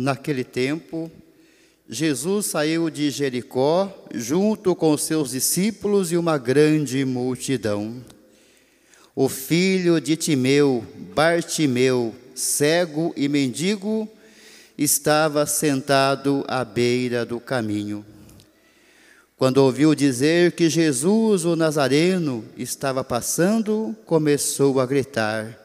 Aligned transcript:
Naquele 0.00 0.44
tempo, 0.44 1.10
Jesus 1.88 2.46
saiu 2.46 2.88
de 2.88 3.10
Jericó 3.10 3.92
junto 4.14 4.76
com 4.76 4.96
seus 4.96 5.30
discípulos 5.30 6.12
e 6.12 6.16
uma 6.16 6.38
grande 6.38 7.04
multidão. 7.04 7.96
O 9.12 9.28
filho 9.28 10.00
de 10.00 10.14
Timeu, 10.14 10.86
Bartimeu, 11.16 12.14
cego 12.32 13.12
e 13.16 13.28
mendigo, 13.28 14.08
estava 14.78 15.44
sentado 15.46 16.44
à 16.46 16.64
beira 16.64 17.24
do 17.24 17.40
caminho. 17.40 18.06
Quando 19.36 19.58
ouviu 19.58 19.96
dizer 19.96 20.52
que 20.52 20.70
Jesus, 20.70 21.44
o 21.44 21.56
Nazareno, 21.56 22.44
estava 22.56 23.02
passando, 23.02 23.96
começou 24.06 24.78
a 24.78 24.86
gritar: 24.86 25.58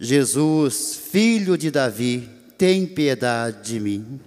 Jesus, 0.00 0.96
filho 1.12 1.56
de 1.56 1.70
Davi, 1.70 2.41
tem 2.62 2.86
piedade 2.86 3.72
de 3.72 3.80
mim. 3.80 4.20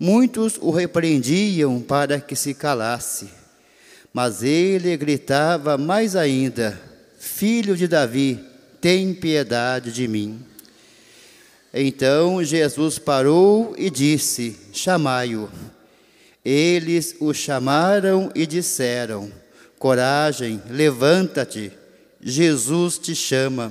Muitos 0.00 0.56
o 0.62 0.70
repreendiam 0.70 1.78
para 1.78 2.18
que 2.18 2.34
se 2.34 2.54
calasse, 2.54 3.28
mas 4.14 4.42
ele 4.42 4.96
gritava 4.96 5.76
mais 5.76 6.16
ainda: 6.16 6.80
Filho 7.18 7.76
de 7.76 7.86
Davi, 7.86 8.40
tem 8.80 9.12
piedade 9.12 9.92
de 9.92 10.08
mim. 10.08 10.40
Então 11.74 12.42
Jesus 12.42 12.98
parou 12.98 13.74
e 13.76 13.90
disse: 13.90 14.56
Chamai-o. 14.72 15.50
Eles 16.42 17.14
o 17.20 17.34
chamaram 17.34 18.32
e 18.34 18.46
disseram: 18.46 19.30
Coragem, 19.78 20.62
levanta-te, 20.70 21.70
Jesus 22.22 22.96
te 22.96 23.14
chama. 23.14 23.70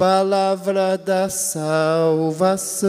Palavra 0.00 0.96
da 0.96 1.28
salvação. 1.28 2.88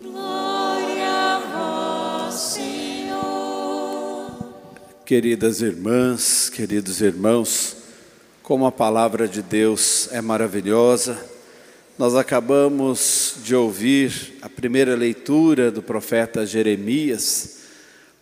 Glória 0.00 1.10
a 1.10 2.24
vós, 2.24 2.34
Senhor. 2.36 3.18
Queridas 5.04 5.60
irmãs, 5.60 6.48
queridos 6.48 7.02
irmãos, 7.02 7.76
como 8.42 8.64
a 8.64 8.72
palavra 8.72 9.28
de 9.28 9.42
Deus 9.42 10.08
é 10.10 10.22
maravilhosa, 10.22 11.22
nós 11.98 12.14
acabamos 12.14 13.34
de 13.44 13.54
ouvir 13.54 14.38
a 14.40 14.48
primeira 14.48 14.96
leitura 14.96 15.70
do 15.70 15.82
profeta 15.82 16.46
Jeremias, 16.46 17.58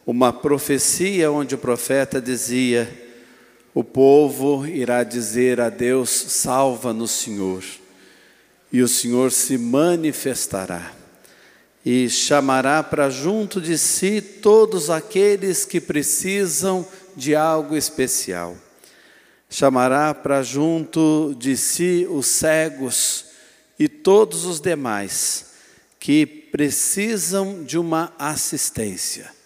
uma 0.04 0.32
profecia 0.32 1.30
onde 1.30 1.54
o 1.54 1.58
profeta 1.58 2.20
dizia: 2.20 2.88
O 3.78 3.84
povo 3.84 4.66
irá 4.66 5.04
dizer 5.04 5.60
a 5.60 5.68
Deus: 5.68 6.10
Salva-nos, 6.10 7.12
Senhor, 7.12 7.62
e 8.72 8.82
o 8.82 8.88
Senhor 8.88 9.30
se 9.30 9.56
manifestará 9.56 10.92
e 11.86 12.10
chamará 12.10 12.82
para 12.82 13.08
junto 13.08 13.60
de 13.60 13.78
si 13.78 14.20
todos 14.20 14.90
aqueles 14.90 15.64
que 15.64 15.80
precisam 15.80 16.84
de 17.14 17.36
algo 17.36 17.76
especial. 17.76 18.56
Chamará 19.48 20.12
para 20.12 20.42
junto 20.42 21.32
de 21.38 21.56
si 21.56 22.04
os 22.10 22.26
cegos 22.26 23.26
e 23.78 23.88
todos 23.88 24.44
os 24.44 24.58
demais 24.58 25.52
que 26.00 26.26
precisam 26.26 27.62
de 27.62 27.78
uma 27.78 28.12
assistência. 28.18 29.37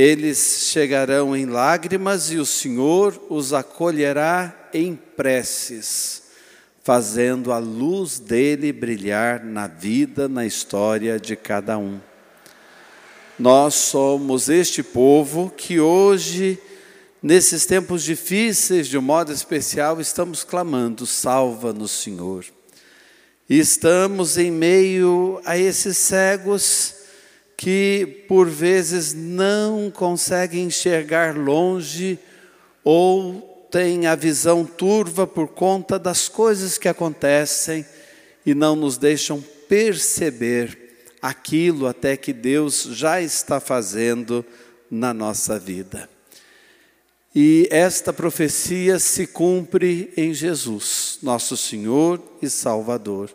Eles 0.00 0.68
chegarão 0.70 1.34
em 1.34 1.44
lágrimas 1.44 2.30
e 2.30 2.36
o 2.36 2.46
Senhor 2.46 3.20
os 3.28 3.52
acolherá 3.52 4.70
em 4.72 4.94
preces 4.94 6.22
fazendo 6.84 7.52
a 7.52 7.58
luz 7.58 8.20
dele 8.20 8.72
brilhar 8.72 9.42
na 9.42 9.66
vida, 9.66 10.28
na 10.28 10.46
história 10.46 11.18
de 11.18 11.34
cada 11.34 11.76
um. 11.76 11.98
Nós 13.36 13.74
somos 13.74 14.48
este 14.48 14.84
povo 14.84 15.50
que 15.50 15.80
hoje, 15.80 16.60
nesses 17.20 17.66
tempos 17.66 18.04
difíceis, 18.04 18.86
de 18.86 18.96
um 18.96 19.02
modo 19.02 19.32
especial, 19.32 20.00
estamos 20.00 20.44
clamando: 20.44 21.06
salva-nos, 21.06 21.90
Senhor. 21.90 22.44
E 23.50 23.58
estamos 23.58 24.38
em 24.38 24.52
meio 24.52 25.40
a 25.44 25.58
esses 25.58 25.98
cegos 25.98 26.97
que, 27.58 28.24
por 28.28 28.48
vezes, 28.48 29.12
não 29.14 29.90
conseguem 29.90 30.66
enxergar 30.66 31.36
longe 31.36 32.16
ou 32.84 33.66
têm 33.68 34.06
a 34.06 34.14
visão 34.14 34.64
turva 34.64 35.26
por 35.26 35.48
conta 35.48 35.98
das 35.98 36.28
coisas 36.28 36.78
que 36.78 36.86
acontecem 36.86 37.84
e 38.46 38.54
não 38.54 38.76
nos 38.76 38.96
deixam 38.96 39.44
perceber 39.68 40.78
aquilo 41.20 41.88
até 41.88 42.16
que 42.16 42.32
Deus 42.32 42.84
já 42.92 43.20
está 43.20 43.58
fazendo 43.58 44.46
na 44.88 45.12
nossa 45.12 45.58
vida. 45.58 46.08
E 47.34 47.66
esta 47.72 48.12
profecia 48.12 49.00
se 49.00 49.26
cumpre 49.26 50.12
em 50.16 50.32
Jesus, 50.32 51.18
nosso 51.20 51.56
Senhor 51.56 52.22
e 52.40 52.48
Salvador. 52.48 53.34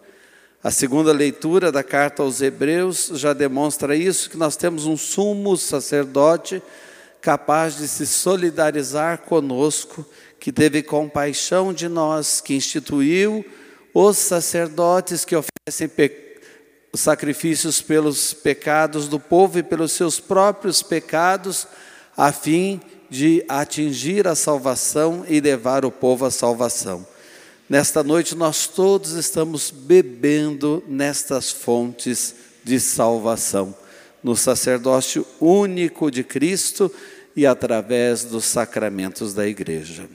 A 0.63 0.71
segunda 0.71 1.12
leitura 1.12 1.74
da 1.74 1.83
carta 1.83 2.24
aos 2.24 2.42
Hebreus 2.42 3.12
já 3.15 3.33
demonstra 3.33 3.98
isso, 3.98 4.30
que 4.30 4.38
nós 4.38 4.56
temos 4.56 4.86
um 4.86 4.95
sumo 4.95 5.57
sacerdote 5.57 6.63
capaz 7.19 7.75
de 7.75 7.86
se 7.86 8.07
solidarizar 8.07 9.24
conosco, 9.24 10.06
que 10.39 10.54
teve 10.54 10.81
compaixão 10.81 11.74
de 11.74 11.89
nós, 11.89 12.39
que 12.39 12.56
instituiu 12.56 13.44
os 13.94 14.18
sacerdotes 14.18 15.25
que 15.25 15.36
oferecem 15.36 15.92
sacrifícios 16.95 17.81
pelos 17.81 18.33
pecados 18.33 19.09
do 19.09 19.19
povo 19.19 19.59
e 19.59 19.63
pelos 19.63 19.92
seus 19.92 20.18
próprios 20.18 20.81
pecados, 20.81 21.68
a 22.16 22.31
fim 22.31 22.80
de 23.09 23.44
atingir 23.50 24.30
a 24.30 24.33
salvação 24.33 25.25
e 25.27 25.42
levar 25.42 25.83
o 25.83 25.92
povo 25.92 26.24
à 26.24 26.31
salvação. 26.31 27.06
Nesta 27.69 28.04
noite, 28.04 28.36
nós 28.36 28.68
todos 28.68 29.13
estamos 29.13 29.71
bebendo 29.71 30.83
nestas 30.86 31.50
fontes 31.50 32.36
de 32.62 32.77
salvação, 32.77 33.74
no 34.21 34.36
sacerdócio 34.36 35.25
único 35.39 36.12
de 36.12 36.24
Cristo 36.24 36.92
e 37.36 37.45
através 37.45 38.25
dos 38.25 38.44
sacramentos 38.45 39.33
da 39.33 39.48
igreja. 39.48 40.10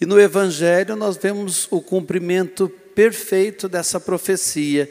E 0.00 0.06
no 0.06 0.18
Evangelho 0.20 0.94
nós 0.94 1.16
vemos 1.16 1.66
o 1.72 1.80
cumprimento 1.80 2.68
perfeito 2.94 3.68
dessa 3.68 3.98
profecia. 3.98 4.88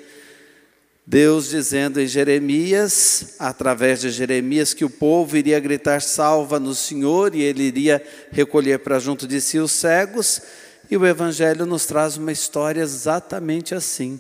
Deus 1.05 1.49
dizendo 1.49 2.01
em 2.01 2.07
Jeremias, 2.07 3.35
através 3.39 4.01
de 4.01 4.09
Jeremias, 4.09 4.73
que 4.73 4.83
o 4.83 4.89
povo 4.89 5.37
iria 5.37 5.57
gritar 5.61 6.01
salva 6.01 6.59
no 6.59 6.75
Senhor 6.75 7.33
e 7.33 7.41
ele 7.41 7.63
iria 7.63 8.03
recolher 8.31 8.79
para 8.79 8.99
junto 8.99 9.25
de 9.25 9.39
si 9.39 9.57
os 9.57 9.71
cegos. 9.71 10.41
E 10.89 10.95
o 10.95 11.05
Evangelho 11.05 11.65
nos 11.65 11.85
traz 11.85 12.17
uma 12.17 12.31
história 12.31 12.81
exatamente 12.81 13.75
assim: 13.75 14.19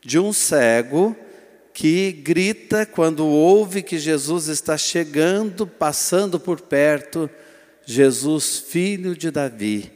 de 0.00 0.18
um 0.18 0.32
cego 0.32 1.16
que 1.72 2.12
grita 2.12 2.84
quando 2.84 3.26
ouve 3.26 3.82
que 3.82 3.98
Jesus 3.98 4.48
está 4.48 4.76
chegando, 4.76 5.66
passando 5.66 6.38
por 6.38 6.60
perto: 6.60 7.30
Jesus, 7.86 8.58
filho 8.58 9.16
de 9.16 9.30
Davi, 9.30 9.90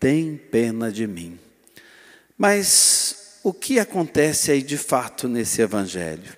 tem 0.00 0.36
pena 0.36 0.90
de 0.90 1.06
mim. 1.06 1.38
Mas 2.36 3.38
o 3.44 3.52
que 3.52 3.78
acontece 3.78 4.50
aí 4.50 4.62
de 4.62 4.76
fato 4.76 5.28
nesse 5.28 5.62
evangelho? 5.62 6.36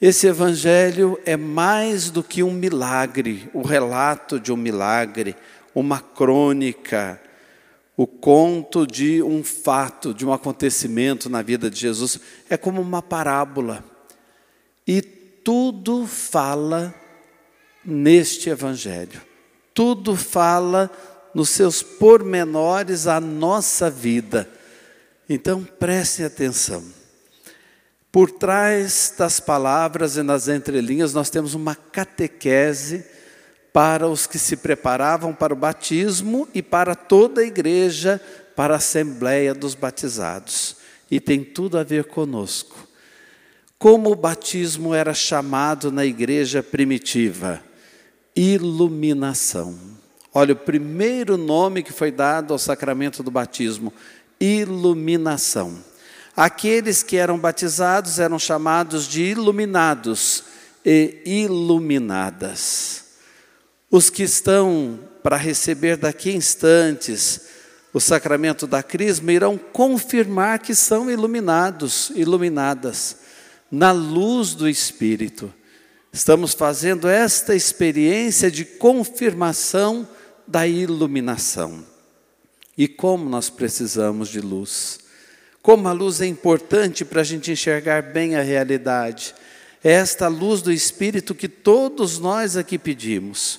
Esse 0.00 0.26
evangelho 0.26 1.20
é 1.26 1.36
mais 1.36 2.10
do 2.10 2.22
que 2.22 2.42
um 2.42 2.52
milagre, 2.52 3.50
o 3.52 3.60
relato 3.60 4.40
de 4.40 4.50
um 4.50 4.56
milagre, 4.56 5.36
uma 5.74 6.00
crônica, 6.00 7.20
o 8.00 8.06
conto 8.06 8.86
de 8.86 9.22
um 9.22 9.44
fato, 9.44 10.14
de 10.14 10.24
um 10.24 10.32
acontecimento 10.32 11.28
na 11.28 11.42
vida 11.42 11.70
de 11.70 11.78
Jesus. 11.78 12.18
É 12.48 12.56
como 12.56 12.80
uma 12.80 13.02
parábola. 13.02 13.84
E 14.88 15.02
tudo 15.02 16.06
fala 16.06 16.94
neste 17.84 18.48
evangelho. 18.48 19.20
Tudo 19.74 20.16
fala 20.16 20.90
nos 21.34 21.50
seus 21.50 21.82
pormenores 21.82 23.06
a 23.06 23.20
nossa 23.20 23.90
vida. 23.90 24.48
Então 25.28 25.62
prestem 25.62 26.24
atenção. 26.24 26.82
Por 28.10 28.30
trás 28.30 29.12
das 29.18 29.40
palavras 29.40 30.16
e 30.16 30.22
nas 30.22 30.48
entrelinhas, 30.48 31.12
nós 31.12 31.28
temos 31.28 31.52
uma 31.52 31.74
catequese 31.74 33.04
para 33.72 34.08
os 34.08 34.26
que 34.26 34.38
se 34.38 34.56
preparavam 34.56 35.32
para 35.32 35.52
o 35.52 35.56
batismo 35.56 36.48
e 36.54 36.62
para 36.62 36.94
toda 36.94 37.40
a 37.40 37.46
igreja, 37.46 38.20
para 38.56 38.74
a 38.74 38.76
assembleia 38.78 39.54
dos 39.54 39.74
batizados. 39.74 40.76
E 41.10 41.20
tem 41.20 41.42
tudo 41.42 41.78
a 41.78 41.82
ver 41.82 42.04
conosco. 42.04 42.88
Como 43.78 44.10
o 44.10 44.16
batismo 44.16 44.94
era 44.94 45.14
chamado 45.14 45.90
na 45.90 46.04
igreja 46.04 46.62
primitiva? 46.62 47.62
Iluminação. 48.36 49.78
Olha, 50.32 50.52
o 50.52 50.56
primeiro 50.56 51.36
nome 51.36 51.82
que 51.82 51.92
foi 51.92 52.12
dado 52.12 52.52
ao 52.52 52.58
sacramento 52.58 53.22
do 53.22 53.30
batismo: 53.30 53.92
iluminação. 54.38 55.78
Aqueles 56.36 57.02
que 57.02 57.16
eram 57.16 57.38
batizados 57.38 58.18
eram 58.18 58.38
chamados 58.38 59.08
de 59.08 59.22
iluminados 59.22 60.44
e 60.84 61.22
iluminadas. 61.24 63.09
Os 63.90 64.08
que 64.08 64.22
estão 64.22 65.00
para 65.22 65.36
receber 65.36 65.96
daqui 65.96 66.30
a 66.30 66.34
instantes 66.34 67.48
o 67.92 67.98
sacramento 67.98 68.66
da 68.66 68.82
crisma 68.84 69.32
irão 69.32 69.58
confirmar 69.58 70.60
que 70.60 70.74
são 70.76 71.10
iluminados, 71.10 72.12
iluminadas, 72.14 73.16
na 73.68 73.90
luz 73.90 74.54
do 74.54 74.68
Espírito. 74.68 75.52
Estamos 76.12 76.54
fazendo 76.54 77.08
esta 77.08 77.54
experiência 77.54 78.48
de 78.48 78.64
confirmação 78.64 80.08
da 80.46 80.68
iluminação. 80.68 81.84
E 82.78 82.86
como 82.86 83.28
nós 83.28 83.50
precisamos 83.50 84.28
de 84.28 84.40
luz. 84.40 85.00
Como 85.60 85.88
a 85.88 85.92
luz 85.92 86.20
é 86.20 86.26
importante 86.26 87.04
para 87.04 87.22
a 87.22 87.24
gente 87.24 87.50
enxergar 87.50 88.02
bem 88.02 88.36
a 88.36 88.42
realidade. 88.42 89.34
É 89.82 89.92
esta 89.92 90.28
luz 90.28 90.62
do 90.62 90.72
Espírito 90.72 91.34
que 91.34 91.48
todos 91.48 92.18
nós 92.20 92.56
aqui 92.56 92.78
pedimos 92.78 93.58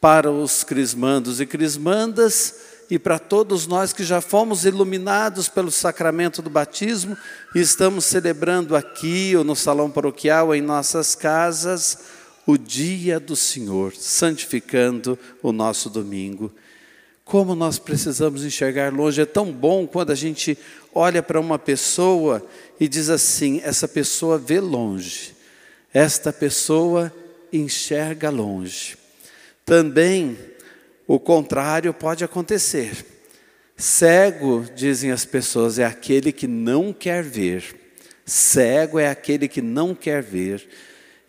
para 0.00 0.30
os 0.30 0.62
crismandos 0.62 1.40
e 1.40 1.46
crismandas 1.46 2.54
e 2.90 2.98
para 2.98 3.18
todos 3.18 3.66
nós 3.66 3.92
que 3.92 4.02
já 4.02 4.20
fomos 4.20 4.64
iluminados 4.64 5.48
pelo 5.48 5.70
sacramento 5.70 6.40
do 6.40 6.48
batismo 6.48 7.16
e 7.54 7.60
estamos 7.60 8.06
celebrando 8.06 8.74
aqui 8.74 9.36
ou 9.36 9.44
no 9.44 9.54
salão 9.54 9.90
paroquial, 9.90 10.54
em 10.54 10.62
nossas 10.62 11.14
casas, 11.14 11.98
o 12.46 12.56
dia 12.56 13.20
do 13.20 13.36
Senhor, 13.36 13.94
santificando 13.94 15.18
o 15.42 15.52
nosso 15.52 15.90
domingo. 15.90 16.50
Como 17.22 17.54
nós 17.54 17.78
precisamos 17.78 18.42
enxergar 18.42 18.90
longe, 18.90 19.20
é 19.20 19.26
tão 19.26 19.52
bom 19.52 19.86
quando 19.86 20.12
a 20.12 20.14
gente 20.14 20.56
olha 20.94 21.22
para 21.22 21.38
uma 21.38 21.58
pessoa 21.58 22.42
e 22.80 22.88
diz 22.88 23.10
assim: 23.10 23.60
essa 23.62 23.86
pessoa 23.86 24.38
vê 24.38 24.60
longe, 24.60 25.36
esta 25.92 26.32
pessoa 26.32 27.12
enxerga 27.52 28.30
longe. 28.30 28.97
Também 29.68 30.38
o 31.06 31.20
contrário 31.20 31.92
pode 31.92 32.24
acontecer. 32.24 33.04
Cego, 33.76 34.64
dizem 34.74 35.10
as 35.10 35.26
pessoas, 35.26 35.78
é 35.78 35.84
aquele 35.84 36.32
que 36.32 36.46
não 36.46 36.90
quer 36.90 37.22
ver. 37.22 37.62
Cego 38.24 38.98
é 38.98 39.10
aquele 39.10 39.46
que 39.46 39.60
não 39.60 39.94
quer 39.94 40.22
ver. 40.22 40.66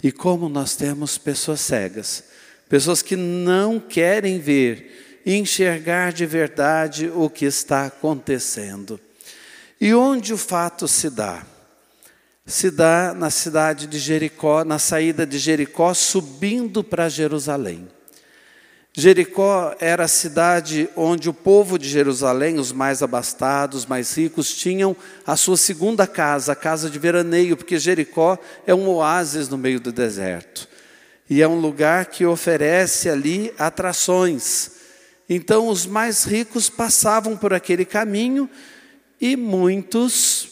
E 0.02 0.10
como 0.10 0.48
nós 0.48 0.78
temos 0.78 1.18
pessoas 1.18 1.60
cegas, 1.60 2.24
pessoas 2.70 3.02
que 3.02 3.18
não 3.18 3.78
querem 3.78 4.40
ver, 4.40 5.20
enxergar 5.26 6.14
de 6.14 6.26
verdade 6.26 7.12
o 7.14 7.30
que 7.30 7.44
está 7.44 7.88
acontecendo. 7.88 8.98
E 9.82 9.94
onde 9.94 10.34
o 10.34 10.38
fato 10.38 10.88
se 10.88 11.10
dá? 11.10 11.46
Se 12.46 12.72
dá 12.72 13.14
na 13.14 13.30
cidade 13.30 13.86
de 13.86 14.00
Jericó, 14.00 14.64
na 14.64 14.80
saída 14.80 15.26
de 15.28 15.38
Jericó, 15.38 15.94
subindo 15.94 16.82
para 16.82 17.10
Jerusalém. 17.10 17.99
Jericó 18.94 19.76
era 19.80 20.06
a 20.06 20.08
cidade 20.08 20.90
onde 20.96 21.30
o 21.30 21.34
povo 21.34 21.78
de 21.78 21.88
Jerusalém, 21.88 22.58
os 22.58 22.72
mais 22.72 23.04
abastados, 23.04 23.86
mais 23.86 24.18
ricos, 24.18 24.54
tinham 24.54 24.96
a 25.26 25.36
sua 25.36 25.58
segunda 25.58 26.08
casa, 26.08 26.54
a 26.54 26.56
casa 26.56 26.90
de 26.90 26.98
veraneio, 26.98 27.56
porque 27.56 27.78
Jericó 27.78 28.38
é 28.66 28.74
um 28.74 28.90
oásis 28.90 29.48
no 29.48 29.58
meio 29.58 29.80
do 29.80 29.92
deserto. 29.92 30.68
E 31.30 31.42
é 31.42 31.48
um 31.48 31.60
lugar 31.60 32.08
que 32.08 32.26
oferece 32.26 33.08
ali 33.08 33.54
atrações. 33.60 34.72
Então 35.30 35.68
os 35.68 35.86
mais 35.86 36.24
ricos 36.24 36.70
passavam 36.70 37.38
por 37.38 37.54
aquele 37.54 37.86
caminho 37.86 38.50
e 39.22 39.38
muitos 39.38 40.50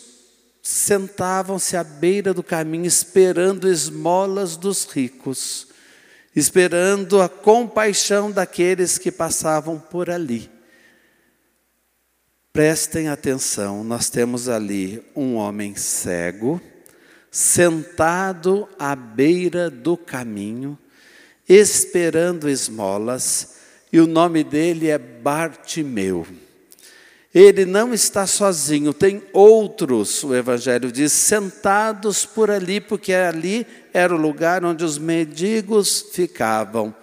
sentavam-se 0.62 1.76
à 1.76 1.84
beira 1.84 2.34
do 2.36 2.44
caminho 2.44 2.86
esperando 2.86 3.68
esmolas 3.68 4.56
dos 4.56 4.86
ricos 4.86 5.68
esperando 6.38 7.20
a 7.20 7.28
compaixão 7.28 8.30
daqueles 8.30 9.00
que 9.00 9.12
passavam 9.12 9.80
por 9.80 10.08
ali. 10.08 10.52
Prestem 12.54 13.08
atenção, 13.08 13.84
nós 13.84 14.12
temos 14.12 14.48
ali 14.48 15.04
um 15.16 15.34
homem 15.34 15.76
cego, 15.76 16.62
sentado 17.32 18.70
à 18.78 18.96
beira 18.96 19.68
do 19.68 19.98
caminho, 19.98 20.78
esperando 21.50 22.48
esmolas, 22.48 23.56
e 23.92 24.00
o 24.00 24.06
nome 24.06 24.44
dele 24.44 24.90
é 24.90 24.98
Bartimeu. 25.00 26.28
Ele 27.34 27.66
não 27.66 27.96
está 27.96 28.28
sozinho, 28.28 28.94
tem 28.94 29.24
outros, 29.34 30.24
o 30.24 30.36
Evangelho 30.36 30.92
diz, 30.92 31.12
sentados 31.14 32.26
por 32.26 32.52
ali, 32.52 32.80
porque 32.80 33.14
ali 33.14 33.66
era 33.98 34.14
o 34.14 34.18
lugar 34.18 34.64
onde 34.64 34.86
os 34.86 35.00
mendigos 35.00 36.10
ficavam. 36.14 36.94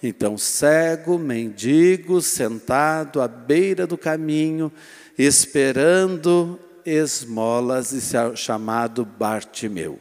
Então, 0.00 0.38
cego, 0.38 1.18
mendigo, 1.18 2.22
sentado 2.22 3.20
à 3.20 3.26
beira 3.26 3.84
do 3.84 3.98
caminho, 3.98 4.70
esperando 5.18 6.56
esmolas, 6.84 7.90
e 7.92 8.16
é 8.16 8.36
chamado 8.36 9.04
Bartimeu. 9.04 9.98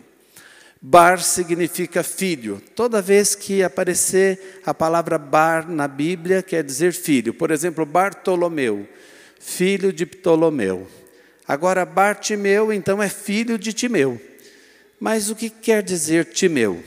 Bar 0.80 1.20
significa 1.20 2.04
filho. 2.04 2.62
Toda 2.76 3.02
vez 3.02 3.34
que 3.34 3.64
aparecer 3.64 4.62
a 4.64 4.72
palavra 4.72 5.18
bar 5.18 5.68
na 5.68 5.88
Bíblia, 5.88 6.44
quer 6.44 6.64
dizer 6.64 6.94
filho. 6.94 7.34
Por 7.34 7.50
exemplo, 7.50 7.88
Bartolomeu, 7.88 8.88
filho 9.40 9.92
de 9.92 10.06
Ptolomeu. 10.06 10.88
Agora, 11.48 11.84
Bartimeu, 11.86 12.72
então, 12.72 13.02
é 13.02 13.10
filho 13.10 13.58
de 13.58 13.74
Timeu. 13.74 14.22
Mas 15.00 15.30
o 15.30 15.36
que 15.36 15.50
quer 15.50 15.84
dizer 15.84 16.26
Timeu? 16.26 16.84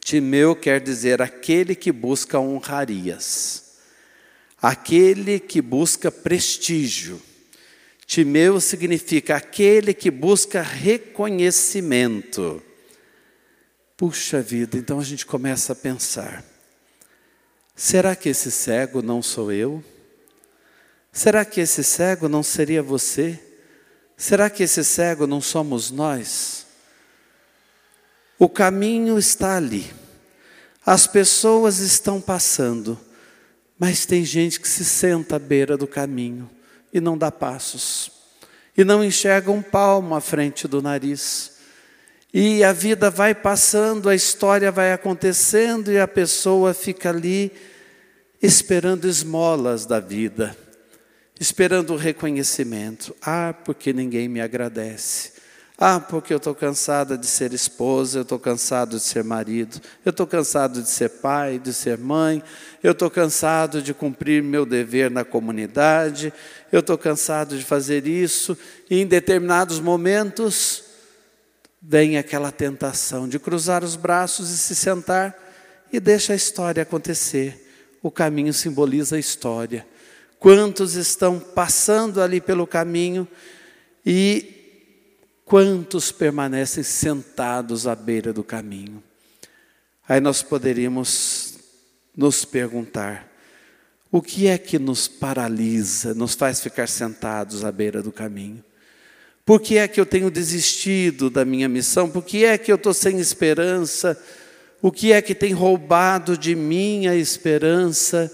Timeu 0.00 0.54
quer 0.54 0.80
dizer 0.80 1.22
aquele 1.22 1.74
que 1.74 1.90
busca 1.90 2.38
honrarias, 2.38 3.78
aquele 4.60 5.40
que 5.40 5.62
busca 5.62 6.12
prestígio. 6.12 7.20
Timeu 8.06 8.60
significa 8.60 9.36
aquele 9.36 9.94
que 9.94 10.10
busca 10.10 10.60
reconhecimento. 10.60 12.62
Puxa 13.96 14.42
vida, 14.42 14.76
então 14.76 15.00
a 15.00 15.04
gente 15.04 15.24
começa 15.24 15.72
a 15.72 15.76
pensar: 15.76 16.44
será 17.74 18.14
que 18.14 18.28
esse 18.28 18.50
cego 18.50 19.00
não 19.00 19.22
sou 19.22 19.50
eu? 19.50 19.82
Será 21.10 21.44
que 21.44 21.60
esse 21.60 21.82
cego 21.82 22.28
não 22.28 22.42
seria 22.42 22.82
você? 22.82 23.40
Será 24.16 24.50
que 24.50 24.64
esse 24.64 24.84
cego 24.84 25.26
não 25.26 25.40
somos 25.40 25.90
nós? 25.90 26.63
O 28.38 28.48
caminho 28.48 29.18
está 29.18 29.56
ali. 29.56 29.90
As 30.84 31.06
pessoas 31.06 31.78
estão 31.78 32.20
passando, 32.20 32.98
mas 33.78 34.04
tem 34.04 34.24
gente 34.24 34.60
que 34.60 34.68
se 34.68 34.84
senta 34.84 35.36
à 35.36 35.38
beira 35.38 35.76
do 35.76 35.86
caminho 35.86 36.50
e 36.92 37.00
não 37.00 37.16
dá 37.16 37.32
passos, 37.32 38.10
e 38.76 38.84
não 38.84 39.02
enxerga 39.02 39.50
um 39.50 39.62
palmo 39.62 40.14
à 40.14 40.20
frente 40.20 40.68
do 40.68 40.82
nariz. 40.82 41.52
E 42.32 42.62
a 42.64 42.72
vida 42.72 43.10
vai 43.10 43.34
passando, 43.34 44.08
a 44.08 44.14
história 44.14 44.70
vai 44.70 44.92
acontecendo 44.92 45.90
e 45.90 45.98
a 45.98 46.08
pessoa 46.08 46.74
fica 46.74 47.10
ali 47.10 47.52
esperando 48.42 49.08
esmolas 49.08 49.86
da 49.86 50.00
vida, 50.00 50.56
esperando 51.38 51.94
o 51.94 51.96
reconhecimento. 51.96 53.14
Ah, 53.22 53.54
porque 53.64 53.92
ninguém 53.92 54.28
me 54.28 54.40
agradece. 54.40 55.33
Ah, 55.76 55.98
porque 55.98 56.32
eu 56.32 56.36
estou 56.36 56.54
cansada 56.54 57.18
de 57.18 57.26
ser 57.26 57.52
esposa, 57.52 58.18
eu 58.18 58.22
estou 58.22 58.38
cansado 58.38 58.96
de 58.96 59.02
ser 59.02 59.24
marido, 59.24 59.80
eu 60.04 60.10
estou 60.10 60.24
cansado 60.24 60.80
de 60.80 60.88
ser 60.88 61.08
pai, 61.08 61.58
de 61.58 61.72
ser 61.72 61.98
mãe, 61.98 62.40
eu 62.80 62.92
estou 62.92 63.10
cansado 63.10 63.82
de 63.82 63.92
cumprir 63.92 64.40
meu 64.40 64.64
dever 64.64 65.10
na 65.10 65.24
comunidade, 65.24 66.32
eu 66.70 66.78
estou 66.78 66.96
cansado 66.96 67.58
de 67.58 67.64
fazer 67.64 68.06
isso, 68.06 68.56
e 68.88 69.00
em 69.00 69.06
determinados 69.06 69.80
momentos 69.80 70.84
vem 71.82 72.18
aquela 72.18 72.52
tentação 72.52 73.28
de 73.28 73.40
cruzar 73.40 73.82
os 73.82 73.96
braços 73.96 74.50
e 74.50 74.56
se 74.56 74.76
sentar 74.76 75.36
e 75.92 75.98
deixa 75.98 76.34
a 76.34 76.36
história 76.36 76.84
acontecer. 76.84 77.60
O 78.00 78.12
caminho 78.12 78.52
simboliza 78.52 79.16
a 79.16 79.18
história. 79.18 79.84
Quantos 80.38 80.94
estão 80.94 81.40
passando 81.40 82.22
ali 82.22 82.40
pelo 82.40 82.66
caminho 82.66 83.26
e 84.06 84.63
Quantos 85.44 86.10
permanecem 86.10 86.82
sentados 86.82 87.86
à 87.86 87.94
beira 87.94 88.32
do 88.32 88.42
caminho? 88.42 89.02
Aí 90.08 90.18
nós 90.18 90.42
poderíamos 90.42 91.54
nos 92.16 92.44
perguntar: 92.44 93.30
o 94.10 94.22
que 94.22 94.46
é 94.46 94.56
que 94.56 94.78
nos 94.78 95.06
paralisa, 95.06 96.14
nos 96.14 96.34
faz 96.34 96.60
ficar 96.60 96.88
sentados 96.88 97.64
à 97.64 97.70
beira 97.70 98.02
do 98.02 98.10
caminho? 98.10 98.64
Por 99.44 99.60
que 99.60 99.76
é 99.76 99.86
que 99.86 100.00
eu 100.00 100.06
tenho 100.06 100.30
desistido 100.30 101.28
da 101.28 101.44
minha 101.44 101.68
missão? 101.68 102.08
Por 102.08 102.24
que 102.24 102.46
é 102.46 102.56
que 102.56 102.72
eu 102.72 102.76
estou 102.76 102.94
sem 102.94 103.20
esperança? 103.20 104.18
O 104.80 104.90
que 104.90 105.12
é 105.12 105.20
que 105.20 105.34
tem 105.34 105.52
roubado 105.52 106.38
de 106.38 106.54
mim 106.54 107.06
a 107.06 107.14
esperança? 107.14 108.32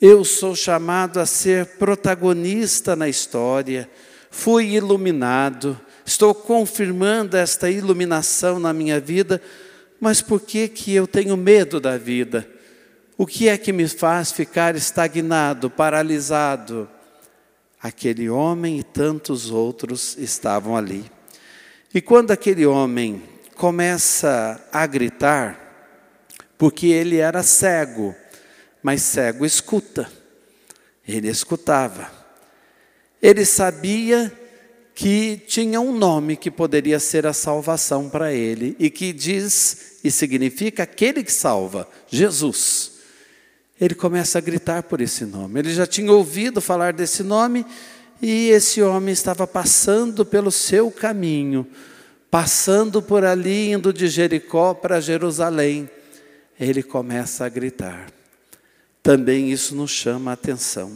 Eu 0.00 0.24
sou 0.24 0.56
chamado 0.56 1.20
a 1.20 1.26
ser 1.26 1.66
protagonista 1.76 2.96
na 2.96 3.08
história, 3.08 3.88
fui 4.30 4.72
iluminado, 4.72 5.78
estou 6.04 6.34
confirmando 6.34 7.36
esta 7.36 7.70
iluminação 7.70 8.58
na 8.58 8.72
minha 8.72 9.00
vida, 9.00 9.40
mas 10.00 10.20
por 10.20 10.40
que, 10.40 10.68
que 10.68 10.94
eu 10.94 11.06
tenho 11.06 11.36
medo 11.36 11.80
da 11.80 11.96
vida? 11.96 12.48
O 13.16 13.26
que 13.26 13.48
é 13.48 13.56
que 13.56 13.72
me 13.72 13.88
faz 13.88 14.32
ficar 14.32 14.74
estagnado, 14.74 15.70
paralisado? 15.70 16.88
Aquele 17.80 18.28
homem 18.28 18.78
e 18.78 18.82
tantos 18.82 19.50
outros 19.50 20.16
estavam 20.18 20.76
ali. 20.76 21.10
E 21.94 22.00
quando 22.00 22.32
aquele 22.32 22.66
homem 22.66 23.22
começa 23.54 24.60
a 24.72 24.86
gritar, 24.86 25.60
porque 26.58 26.88
ele 26.88 27.18
era 27.18 27.42
cego, 27.42 28.14
mas 28.82 29.02
cego 29.02 29.46
escuta, 29.46 30.10
ele 31.06 31.28
escutava. 31.28 32.10
Ele 33.22 33.44
sabia 33.44 34.32
que 34.94 35.42
tinha 35.48 35.80
um 35.80 35.96
nome 35.96 36.36
que 36.36 36.50
poderia 36.50 37.00
ser 37.00 37.26
a 37.26 37.32
salvação 37.32 38.08
para 38.08 38.32
ele 38.32 38.76
e 38.78 38.88
que 38.88 39.12
diz 39.12 39.98
e 40.04 40.10
significa 40.10 40.84
aquele 40.84 41.24
que 41.24 41.32
salva, 41.32 41.88
Jesus. 42.08 42.92
Ele 43.80 43.94
começa 43.94 44.38
a 44.38 44.40
gritar 44.40 44.84
por 44.84 45.00
esse 45.00 45.24
nome. 45.24 45.58
Ele 45.58 45.74
já 45.74 45.86
tinha 45.86 46.12
ouvido 46.12 46.60
falar 46.60 46.92
desse 46.92 47.24
nome 47.24 47.66
e 48.22 48.50
esse 48.50 48.80
homem 48.82 49.12
estava 49.12 49.46
passando 49.46 50.24
pelo 50.24 50.52
seu 50.52 50.90
caminho, 50.92 51.66
passando 52.30 53.02
por 53.02 53.24
ali, 53.24 53.72
indo 53.72 53.92
de 53.92 54.06
Jericó 54.06 54.74
para 54.74 55.00
Jerusalém. 55.00 55.90
Ele 56.58 56.84
começa 56.84 57.44
a 57.44 57.48
gritar. 57.48 58.12
Também 59.02 59.50
isso 59.50 59.74
nos 59.74 59.90
chama 59.90 60.30
a 60.30 60.34
atenção. 60.34 60.92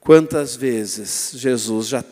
Quantas 0.00 0.56
vezes 0.56 1.32
Jesus 1.34 1.86
já 1.86 2.02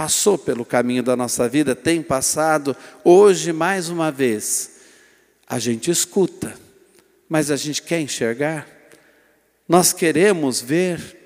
passou 0.00 0.38
pelo 0.38 0.64
caminho 0.64 1.02
da 1.02 1.14
nossa 1.14 1.46
vida, 1.46 1.74
tem 1.74 2.02
passado, 2.02 2.74
hoje 3.04 3.52
mais 3.52 3.90
uma 3.90 4.10
vez. 4.10 4.78
A 5.46 5.58
gente 5.58 5.90
escuta, 5.90 6.54
mas 7.28 7.50
a 7.50 7.56
gente 7.56 7.82
quer 7.82 8.00
enxergar. 8.00 8.66
Nós 9.68 9.92
queremos 9.92 10.58
ver. 10.62 11.18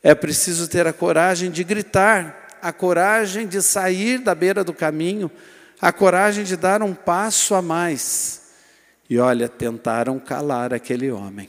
É 0.00 0.14
preciso 0.14 0.68
ter 0.68 0.86
a 0.86 0.92
coragem 0.92 1.50
de 1.50 1.64
gritar, 1.64 2.60
a 2.62 2.72
coragem 2.72 3.48
de 3.48 3.60
sair 3.60 4.20
da 4.20 4.32
beira 4.32 4.62
do 4.62 4.72
caminho, 4.72 5.28
a 5.80 5.92
coragem 5.92 6.44
de 6.44 6.56
dar 6.56 6.84
um 6.84 6.94
passo 6.94 7.52
a 7.52 7.60
mais. 7.60 8.42
E 9.10 9.18
olha, 9.18 9.48
tentaram 9.48 10.20
calar 10.20 10.72
aquele 10.72 11.10
homem. 11.10 11.48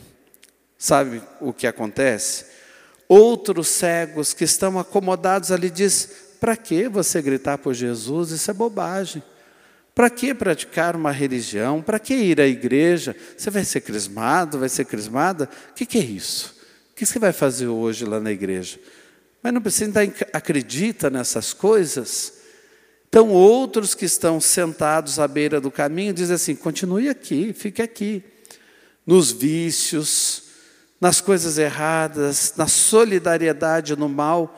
Sabe 0.79 1.21
o 1.39 1.53
que 1.53 1.67
acontece? 1.67 2.52
Outros 3.15 3.67
cegos 3.67 4.33
que 4.33 4.43
estão 4.43 4.79
acomodados 4.79 5.51
ali 5.51 5.69
diz: 5.69 6.09
para 6.39 6.57
que 6.57 6.89
você 6.89 7.21
gritar 7.21 7.59
por 7.59 7.75
Jesus? 7.75 8.31
Isso 8.31 8.49
é 8.49 8.53
bobagem. 8.55 9.21
Para 9.93 10.09
que 10.09 10.33
praticar 10.33 10.95
uma 10.95 11.11
religião? 11.11 11.79
Para 11.79 11.99
que 11.99 12.15
ir 12.15 12.41
à 12.41 12.47
igreja? 12.47 13.15
Você 13.37 13.51
vai 13.51 13.63
ser 13.63 13.81
crismado? 13.81 14.57
Vai 14.57 14.67
ser 14.67 14.85
crismada? 14.85 15.47
O 15.69 15.73
que, 15.75 15.85
que, 15.85 15.99
é 15.99 16.01
isso? 16.01 16.55
O 16.91 16.95
que 16.95 17.05
você 17.05 17.19
vai 17.19 17.31
fazer 17.31 17.67
hoje 17.67 18.03
lá 18.03 18.19
na 18.19 18.31
igreja? 18.31 18.79
Mas 19.43 19.53
não 19.53 19.61
precisa 19.61 19.91
acredita 20.33 21.11
nessas 21.11 21.53
coisas. 21.53 22.33
Então, 23.07 23.29
outros 23.29 23.93
que 23.93 24.05
estão 24.05 24.41
sentados 24.41 25.19
à 25.19 25.27
beira 25.27 25.61
do 25.61 25.69
caminho 25.69 26.15
dizem 26.15 26.33
assim: 26.33 26.55
continue 26.55 27.09
aqui, 27.09 27.53
fique 27.53 27.79
aqui. 27.79 28.23
Nos 29.05 29.31
vícios, 29.31 30.42
nas 31.03 31.19
coisas 31.19 31.57
erradas, 31.57 32.53
na 32.55 32.65
solidariedade 32.65 33.93
no 33.93 34.07
mal. 34.07 34.57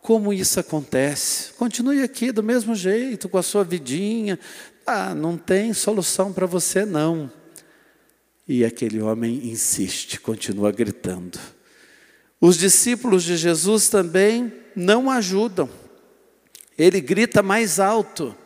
Como 0.00 0.32
isso 0.32 0.60
acontece? 0.60 1.52
Continue 1.54 2.04
aqui 2.04 2.30
do 2.30 2.40
mesmo 2.40 2.72
jeito, 2.72 3.28
com 3.28 3.36
a 3.36 3.42
sua 3.42 3.64
vidinha. 3.64 4.38
Ah, 4.86 5.12
não 5.12 5.36
tem 5.36 5.72
solução 5.72 6.32
para 6.32 6.46
você, 6.46 6.84
não. 6.84 7.28
E 8.46 8.64
aquele 8.64 9.02
homem 9.02 9.48
insiste, 9.48 10.20
continua 10.20 10.70
gritando. 10.70 11.36
Os 12.40 12.56
discípulos 12.56 13.24
de 13.24 13.36
Jesus 13.36 13.88
também 13.88 14.52
não 14.76 15.10
ajudam. 15.10 15.68
Ele 16.78 17.00
grita 17.00 17.42
mais 17.42 17.80
alto. 17.80 18.36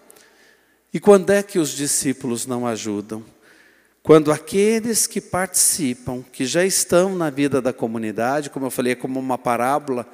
E 0.90 0.98
quando 0.98 1.28
é 1.28 1.42
que 1.42 1.58
os 1.58 1.68
discípulos 1.68 2.46
não 2.46 2.66
ajudam? 2.66 3.22
Quando 4.06 4.30
aqueles 4.30 5.04
que 5.04 5.20
participam, 5.20 6.22
que 6.30 6.46
já 6.46 6.64
estão 6.64 7.16
na 7.16 7.28
vida 7.28 7.60
da 7.60 7.72
comunidade, 7.72 8.50
como 8.50 8.66
eu 8.66 8.70
falei, 8.70 8.92
é 8.92 8.94
como 8.94 9.18
uma 9.18 9.36
parábola, 9.36 10.06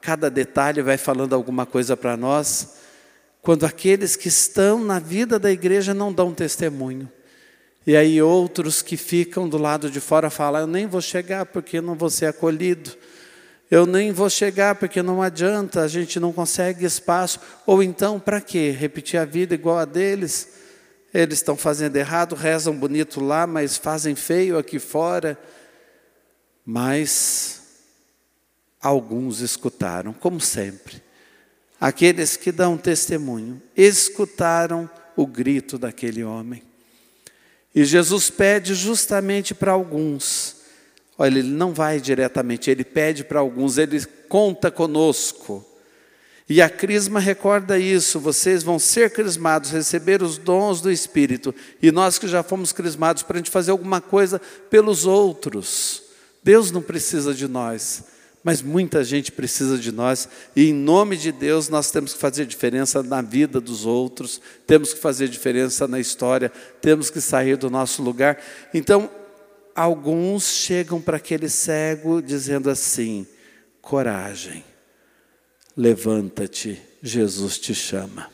cada 0.00 0.30
detalhe 0.30 0.80
vai 0.82 0.96
falando 0.96 1.34
alguma 1.34 1.66
coisa 1.66 1.96
para 1.96 2.16
nós, 2.16 2.76
quando 3.42 3.66
aqueles 3.66 4.14
que 4.14 4.28
estão 4.28 4.84
na 4.84 5.00
vida 5.00 5.36
da 5.36 5.50
igreja 5.50 5.92
não 5.92 6.12
dão 6.12 6.32
testemunho. 6.32 7.10
E 7.84 7.96
aí 7.96 8.22
outros 8.22 8.82
que 8.82 8.96
ficam 8.96 9.48
do 9.48 9.58
lado 9.58 9.90
de 9.90 9.98
fora 9.98 10.30
falam: 10.30 10.60
Eu 10.60 10.66
nem 10.68 10.86
vou 10.86 11.00
chegar 11.00 11.44
porque 11.44 11.80
não 11.80 11.96
vou 11.96 12.08
ser 12.08 12.26
acolhido. 12.26 12.92
Eu 13.68 13.84
nem 13.84 14.12
vou 14.12 14.30
chegar 14.30 14.76
porque 14.76 15.02
não 15.02 15.20
adianta, 15.20 15.80
a 15.80 15.88
gente 15.88 16.20
não 16.20 16.32
consegue 16.32 16.84
espaço. 16.84 17.40
Ou 17.66 17.82
então, 17.82 18.20
para 18.20 18.40
quê? 18.40 18.70
Repetir 18.70 19.18
a 19.18 19.24
vida 19.24 19.56
igual 19.56 19.76
a 19.76 19.84
deles? 19.84 20.59
Eles 21.12 21.38
estão 21.38 21.56
fazendo 21.56 21.96
errado, 21.96 22.34
rezam 22.34 22.76
bonito 22.76 23.20
lá, 23.20 23.46
mas 23.46 23.76
fazem 23.76 24.14
feio 24.14 24.56
aqui 24.56 24.78
fora. 24.78 25.38
Mas 26.64 27.60
alguns 28.80 29.40
escutaram, 29.40 30.12
como 30.12 30.40
sempre. 30.40 31.02
Aqueles 31.80 32.36
que 32.36 32.52
dão 32.52 32.76
testemunho 32.76 33.60
escutaram 33.76 34.88
o 35.16 35.26
grito 35.26 35.78
daquele 35.78 36.22
homem. 36.22 36.62
E 37.74 37.84
Jesus 37.84 38.30
pede 38.30 38.74
justamente 38.74 39.54
para 39.54 39.72
alguns. 39.72 40.56
Olha, 41.16 41.38
ele 41.38 41.48
não 41.48 41.72
vai 41.72 42.00
diretamente, 42.00 42.70
ele 42.70 42.84
pede 42.84 43.24
para 43.24 43.40
alguns, 43.40 43.78
ele 43.78 44.04
conta 44.28 44.70
conosco. 44.70 45.64
E 46.50 46.60
a 46.60 46.68
Crisma 46.68 47.20
recorda 47.20 47.78
isso: 47.78 48.18
vocês 48.18 48.64
vão 48.64 48.76
ser 48.76 49.12
crismados, 49.12 49.70
receber 49.70 50.20
os 50.20 50.36
dons 50.36 50.80
do 50.80 50.90
Espírito. 50.90 51.54
E 51.80 51.92
nós 51.92 52.18
que 52.18 52.26
já 52.26 52.42
fomos 52.42 52.72
crismados 52.72 53.22
para 53.22 53.36
a 53.36 53.38
gente 53.38 53.52
fazer 53.52 53.70
alguma 53.70 54.00
coisa 54.00 54.40
pelos 54.68 55.06
outros. 55.06 56.02
Deus 56.42 56.72
não 56.72 56.82
precisa 56.82 57.32
de 57.32 57.46
nós, 57.46 58.02
mas 58.42 58.62
muita 58.62 59.04
gente 59.04 59.30
precisa 59.30 59.78
de 59.78 59.92
nós, 59.92 60.28
e 60.56 60.70
em 60.70 60.72
nome 60.72 61.16
de 61.16 61.30
Deus 61.30 61.68
nós 61.68 61.92
temos 61.92 62.14
que 62.14 62.18
fazer 62.18 62.46
diferença 62.46 63.00
na 63.00 63.22
vida 63.22 63.60
dos 63.60 63.86
outros, 63.86 64.40
temos 64.66 64.92
que 64.92 64.98
fazer 64.98 65.28
diferença 65.28 65.86
na 65.86 66.00
história, 66.00 66.50
temos 66.80 67.10
que 67.10 67.20
sair 67.20 67.56
do 67.56 67.70
nosso 67.70 68.02
lugar. 68.02 68.42
Então, 68.74 69.08
alguns 69.72 70.46
chegam 70.46 71.00
para 71.00 71.18
aquele 71.18 71.48
cego 71.48 72.20
dizendo 72.20 72.70
assim: 72.70 73.24
coragem, 73.80 74.64
levanta-te, 75.80 76.78
Jesus 77.02 77.58
te 77.58 77.74
chama. 77.74 78.28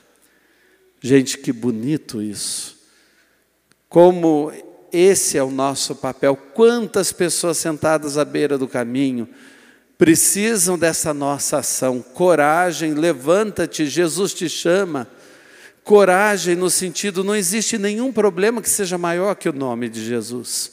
Gente, 1.01 1.39
que 1.39 1.53
bonito 1.53 2.21
isso. 2.21 2.77
Como 3.89 4.51
esse 4.93 5.39
é 5.39 5.43
o 5.45 5.51
nosso 5.51 5.95
papel. 5.95 6.35
Quantas 6.35 7.13
pessoas 7.13 7.57
sentadas 7.57 8.19
à 8.19 8.25
beira 8.25 8.59
do 8.59 8.67
caminho 8.67 9.29
precisam 9.97 10.77
dessa 10.77 11.15
nossa 11.15 11.59
ação. 11.59 12.03
Coragem, 12.03 12.95
levanta-te, 12.95 13.87
Jesus 13.87 14.35
te 14.35 14.49
chama. 14.49 15.09
Coragem 15.85 16.57
no 16.57 16.69
sentido, 16.69 17.23
não 17.23 17.37
existe 17.37 17.79
nenhum 17.79 18.13
problema 18.13 18.61
que 18.61 18.69
seja 18.69 18.99
maior 18.99 19.37
que 19.37 19.49
o 19.49 19.53
nome 19.53 19.89
de 19.89 20.05
Jesus. 20.05 20.73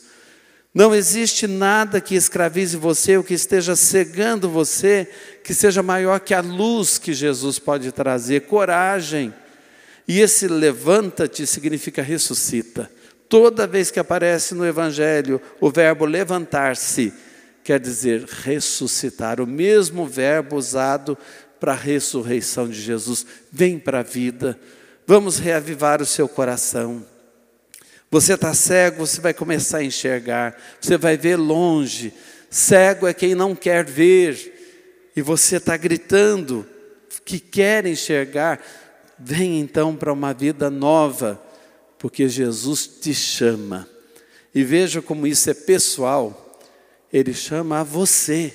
Não 0.73 0.95
existe 0.95 1.45
nada 1.45 2.01
que 2.01 2.15
escravize 2.15 2.75
você 2.75 3.15
ou 3.15 3.23
que 3.23 3.35
esteja 3.35 3.75
cegando 3.75 4.49
você 4.49 5.07
que 5.43 5.53
seja 5.53 5.83
maior 5.83 6.19
que 6.19 6.33
a 6.33 6.41
luz 6.41 6.97
que 6.97 7.13
Jesus 7.13 7.59
pode 7.59 7.91
trazer. 7.91 8.47
Coragem. 8.47 9.31
E 10.07 10.19
esse 10.19 10.47
levanta-te 10.47 11.45
significa 11.45 12.01
ressuscita. 12.01 12.89
Toda 13.29 13.67
vez 13.67 13.91
que 13.91 13.99
aparece 13.99 14.55
no 14.55 14.65
Evangelho 14.65 15.39
o 15.61 15.69
verbo 15.69 16.05
levantar-se, 16.05 17.13
quer 17.63 17.79
dizer 17.79 18.25
ressuscitar, 18.25 19.39
o 19.39 19.47
mesmo 19.47 20.07
verbo 20.07 20.55
usado 20.55 21.17
para 21.59 21.73
a 21.73 21.75
ressurreição 21.75 22.67
de 22.67 22.81
Jesus. 22.81 23.25
Vem 23.51 23.79
para 23.79 23.99
a 23.99 24.03
vida, 24.03 24.59
vamos 25.05 25.37
reavivar 25.37 26.01
o 26.01 26.05
seu 26.05 26.27
coração. 26.27 27.12
Você 28.13 28.35
está 28.35 28.53
cego, 28.53 29.07
você 29.07 29.19
vai 29.19 29.33
começar 29.33 29.79
a 29.79 29.83
enxergar, 29.83 30.55
você 30.79 30.97
vai 30.97 31.17
ver 31.17 31.35
longe. 31.35 32.13
Cego 32.47 33.07
é 33.07 33.13
quem 33.13 33.33
não 33.33 33.55
quer 33.55 33.83
ver, 33.83 35.09
e 35.15 35.21
você 35.23 35.55
está 35.55 35.75
gritando 35.75 36.63
que 37.25 37.39
quer 37.39 37.87
enxergar. 37.87 38.63
Vem 39.17 39.59
então 39.59 39.95
para 39.95 40.13
uma 40.13 40.31
vida 40.31 40.69
nova, 40.69 41.41
porque 41.97 42.29
Jesus 42.29 42.85
te 42.85 43.15
chama. 43.15 43.89
E 44.53 44.63
veja 44.63 45.01
como 45.01 45.25
isso 45.25 45.49
é 45.49 45.55
pessoal. 45.55 46.59
Ele 47.11 47.33
chama 47.33 47.79
a 47.79 47.83
você. 47.83 48.53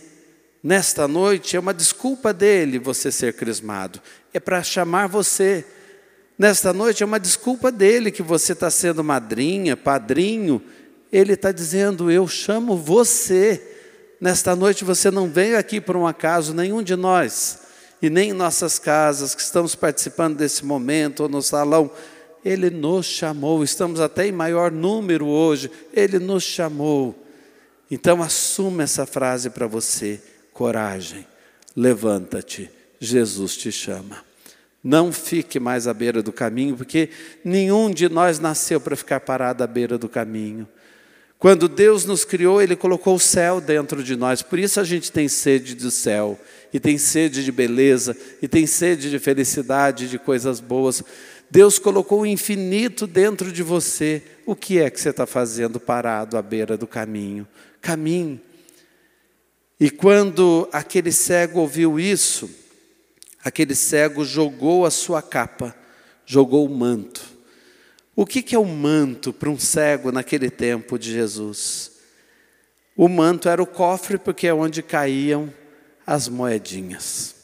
Nesta 0.63 1.09
noite 1.09 1.57
é 1.57 1.59
uma 1.59 1.75
desculpa 1.75 2.33
dele 2.33 2.79
você 2.79 3.11
ser 3.11 3.33
crismado. 3.33 4.01
É 4.33 4.39
para 4.39 4.63
chamar 4.63 5.09
você. 5.09 5.67
Nesta 6.39 6.73
noite 6.73 7.03
é 7.03 7.07
uma 7.07 7.19
desculpa 7.19 7.73
dele 7.73 8.13
que 8.13 8.23
você 8.23 8.53
está 8.53 8.71
sendo 8.71 9.03
madrinha, 9.03 9.77
padrinho. 9.77 10.63
Ele 11.13 11.33
está 11.33 11.51
dizendo: 11.51 12.13
Eu 12.13 12.29
chamo 12.29 12.77
você. 12.77 13.61
Nesta 14.21 14.55
noite 14.55 14.85
você 14.85 15.11
não 15.11 15.29
veio 15.29 15.59
aqui 15.59 15.81
por 15.81 15.97
um 15.97 16.07
acaso, 16.07 16.55
nenhum 16.55 16.83
de 16.83 16.95
nós, 16.95 17.61
e 18.01 18.09
nem 18.09 18.31
em 18.31 18.33
nossas 18.33 18.79
casas 18.79 19.35
que 19.35 19.43
estamos 19.43 19.75
participando 19.75 20.37
desse 20.37 20.65
momento, 20.65 21.25
ou 21.25 21.29
no 21.29 21.43
salão. 21.43 21.91
Ele 22.45 22.71
nos 22.71 23.05
chamou, 23.05 23.65
estamos 23.65 24.01
até 24.01 24.29
em 24.29 24.33
maior 24.33 24.71
número 24.71 25.27
hoje. 25.27 25.69
Ele 25.93 26.21
nos 26.21 26.45
chamou. 26.45 27.21
Então 27.91 28.23
assuma 28.23 28.85
essa 28.85 29.05
frase 29.05 29.51
para 29.51 29.67
você: 29.67 30.23
coragem, 30.53 31.27
levanta-te, 31.75 32.71
Jesus 33.01 33.57
te 33.57 33.73
chama. 33.73 34.28
Não 34.83 35.13
fique 35.13 35.59
mais 35.59 35.87
à 35.87 35.95
beira 35.95 36.23
do 36.23 36.33
caminho, 36.33 36.77
porque 36.77 37.11
nenhum 37.45 37.91
de 37.91 38.09
nós 38.09 38.39
nasceu 38.39 38.81
para 38.81 38.97
ficar 38.97 39.21
parado 39.21 39.63
à 39.63 39.67
beira 39.67 39.99
do 39.99 40.09
caminho. 40.09 40.69
Quando 41.39 41.69
Deus 41.69 42.05
nos 42.05 42.25
criou, 42.25 42.61
Ele 42.61 42.75
colocou 42.75 43.15
o 43.15 43.21
céu 43.21 43.61
dentro 43.61 44.03
de 44.03 44.17
nós, 44.17 44.43
por 44.43 44.59
isso 44.59 44.81
a 44.81 44.85
gente 44.85 45.13
tem 45.13 45.29
sede 45.29 45.75
do 45.75 45.91
céu, 45.91 46.39
e 46.73 46.81
tem 46.81 46.99
sede 46.99 47.45
de 47.45 47.53
beleza, 47.53 48.17
e 48.43 48.49
tem 48.49 48.67
sede 48.67 49.11
de 49.11 49.19
felicidade, 49.19 50.09
de 50.09 50.19
coisas 50.19 50.59
boas. 50.61 51.03
Deus 51.51 51.79
colocou 51.79 52.23
o 52.23 52.27
infinito 52.27 53.07
dentro 53.07 53.51
de 53.51 53.63
você. 53.63 54.23
O 54.45 54.55
que 54.55 54.79
é 54.79 54.91
que 54.91 55.01
você 55.01 55.11
está 55.11 55.27
fazendo 55.27 55.81
parado 55.81 56.37
à 56.37 56.43
beira 56.43 56.77
do 56.77 56.87
caminho? 56.87 57.47
caminho. 57.81 58.41
E 59.81 59.91
quando 59.91 60.69
aquele 60.73 61.13
cego 61.13 61.61
ouviu 61.61 61.99
isso, 61.99 62.51
aquele 63.49 63.75
cego 63.75 64.25
jogou 64.25 64.87
a 64.87 64.91
sua 64.91 65.21
capa, 65.21 65.75
jogou 66.25 66.67
o 66.67 66.75
manto. 66.75 67.23
O 68.15 68.27
que, 68.27 68.55
é 68.55 68.59
o 68.59 68.65
manto 68.65 69.33
para 69.33 69.49
um 69.49 69.59
cego 69.59 70.13
naquele 70.13 70.51
tempo 70.51 70.99
de 70.99 71.13
Jesus? 71.13 71.93
O 72.97 73.09
manto 73.09 73.49
era 73.49 73.63
o 73.63 73.67
cofre, 73.67 74.19
porque 74.19 74.47
é 74.49 74.55
onde 74.55 74.83
caíam 74.83 75.53
as 76.07 76.29
moedinhas. 76.29 77.35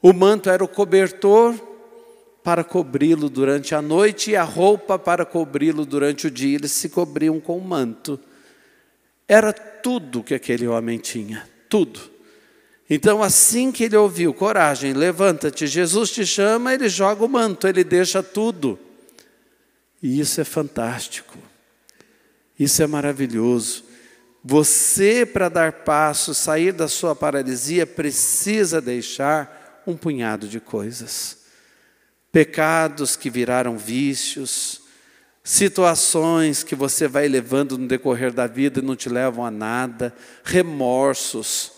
O 0.00 0.12
manto 0.12 0.48
era 0.48 0.62
o 0.62 0.68
cobertor 0.68 1.54
para 2.42 2.62
cobri-lo 2.62 3.28
durante 3.28 3.74
a 3.74 3.82
noite 3.82 4.30
e 4.30 4.36
a 4.36 4.44
roupa 4.44 4.98
para 4.98 5.26
cobri-lo 5.26 5.84
durante 5.84 6.28
o 6.28 6.30
dia. 6.30 6.54
Eles 6.54 6.70
se 6.70 6.88
cobriam 6.88 7.40
com 7.40 7.58
o 7.58 7.64
manto. 7.64 8.18
Era 9.26 9.52
tudo 9.52 10.22
que 10.22 10.34
aquele 10.34 10.68
homem 10.68 10.98
tinha, 10.98 11.48
tudo. 11.68 12.15
Então, 12.88 13.22
assim 13.22 13.72
que 13.72 13.84
ele 13.84 13.96
ouviu, 13.96 14.32
coragem, 14.32 14.92
levanta-te, 14.92 15.66
Jesus 15.66 16.10
te 16.10 16.24
chama, 16.24 16.72
ele 16.72 16.88
joga 16.88 17.24
o 17.24 17.28
manto, 17.28 17.66
ele 17.66 17.82
deixa 17.82 18.22
tudo. 18.22 18.78
E 20.00 20.20
isso 20.20 20.40
é 20.40 20.44
fantástico, 20.44 21.36
isso 22.58 22.82
é 22.82 22.86
maravilhoso. 22.86 23.84
Você, 24.44 25.26
para 25.26 25.48
dar 25.48 25.72
passo, 25.72 26.32
sair 26.32 26.70
da 26.72 26.86
sua 26.86 27.16
paralisia, 27.16 27.84
precisa 27.84 28.80
deixar 28.80 29.82
um 29.84 29.96
punhado 29.96 30.46
de 30.46 30.60
coisas. 30.60 31.38
Pecados 32.30 33.16
que 33.16 33.28
viraram 33.28 33.76
vícios, 33.76 34.82
situações 35.42 36.62
que 36.62 36.76
você 36.76 37.08
vai 37.08 37.26
levando 37.26 37.76
no 37.76 37.88
decorrer 37.88 38.32
da 38.32 38.46
vida 38.46 38.78
e 38.78 38.82
não 38.82 38.94
te 38.94 39.08
levam 39.08 39.44
a 39.44 39.50
nada, 39.50 40.14
remorsos, 40.44 41.72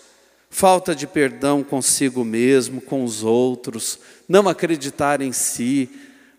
falta 0.51 0.95
de 0.95 1.07
perdão 1.07 1.63
consigo 1.63 2.25
mesmo, 2.25 2.81
com 2.81 3.05
os 3.05 3.23
outros, 3.23 3.99
não 4.29 4.49
acreditar 4.49 5.21
em 5.21 5.33
si, 5.33 5.91